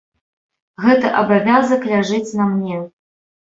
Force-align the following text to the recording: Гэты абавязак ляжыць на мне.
Гэты 0.85 1.11
абавязак 1.21 1.87
ляжыць 1.95 2.25
на 2.43 2.51
мне. 2.59 2.85